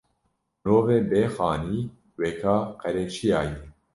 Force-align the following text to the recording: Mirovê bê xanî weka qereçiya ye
Mirovê 0.61 0.97
bê 1.09 1.21
xanî 1.35 1.81
weka 2.19 2.57
qereçiya 2.81 3.41
ye 3.49 3.57